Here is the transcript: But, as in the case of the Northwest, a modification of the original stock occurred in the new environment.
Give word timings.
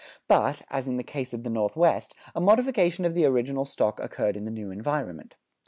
But, 0.27 0.63
as 0.71 0.87
in 0.87 0.97
the 0.97 1.03
case 1.03 1.31
of 1.31 1.43
the 1.43 1.51
Northwest, 1.51 2.15
a 2.33 2.41
modification 2.41 3.05
of 3.05 3.13
the 3.13 3.25
original 3.25 3.65
stock 3.65 3.99
occurred 3.99 4.35
in 4.35 4.45
the 4.45 4.49
new 4.51 4.71
environment. 4.71 5.35